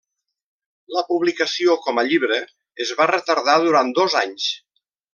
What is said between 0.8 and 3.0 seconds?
La publicació com a llibre es